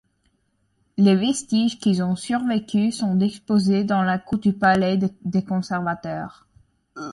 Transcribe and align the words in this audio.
Les 0.97 1.13
vestiges 1.15 1.77
qui 1.77 2.01
ont 2.01 2.15
survécu 2.15 2.91
sont 2.91 3.13
disposés 3.13 3.83
dans 3.83 4.01
la 4.01 4.17
cour 4.17 4.39
du 4.39 4.51
palais 4.51 4.97
des 4.97 5.43
Conservateurs. 5.45 6.47